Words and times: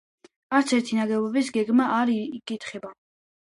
არც 0.59 0.73
ერთი 0.77 0.97
ნაგებობის 1.01 1.53
გეგმა 1.59 1.91
არ 1.99 2.13
იკითხება. 2.17 2.93